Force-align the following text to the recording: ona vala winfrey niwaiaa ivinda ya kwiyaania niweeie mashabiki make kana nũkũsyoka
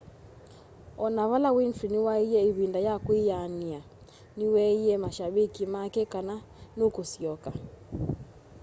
ona 1.05 1.21
vala 1.31 1.49
winfrey 1.55 1.91
niwaiaa 1.93 2.47
ivinda 2.49 2.79
ya 2.87 2.93
kwiyaania 3.05 3.81
niweeie 4.37 4.95
mashabiki 5.03 5.63
make 5.73 6.03
kana 6.13 6.35
nũkũsyoka 6.77 7.49